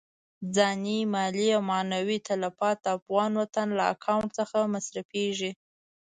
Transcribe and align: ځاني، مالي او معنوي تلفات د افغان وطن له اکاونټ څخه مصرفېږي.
ځاني، 0.55 0.99
مالي 1.13 1.47
او 1.55 1.61
معنوي 1.71 2.17
تلفات 2.29 2.77
د 2.81 2.87
افغان 2.97 3.31
وطن 3.41 3.67
له 3.77 3.83
اکاونټ 3.93 4.29
څخه 4.39 4.57
مصرفېږي. 4.73 5.51